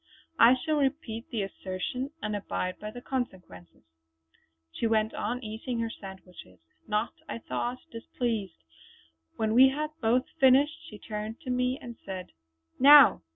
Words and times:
I 0.39 0.55
shall 0.55 0.77
repeat 0.77 1.29
the 1.29 1.43
assertion 1.43 2.09
and 2.23 2.35
abide 2.35 2.79
by 2.79 2.89
the 2.89 3.03
consequences." 3.03 3.83
She 4.71 4.87
went 4.87 5.13
on 5.13 5.43
eating 5.43 5.77
her 5.81 5.91
sandwiches, 5.91 6.57
not, 6.87 7.13
I 7.29 7.37
thought, 7.37 7.77
displeased. 7.91 8.63
When 9.35 9.53
we 9.53 9.69
had 9.69 9.91
both 10.01 10.25
finished 10.39 10.79
she 10.89 10.97
turned 10.97 11.39
to 11.41 11.51
me 11.51 11.77
and 11.79 11.97
said: 12.03 12.31
"Now!" 12.79 13.21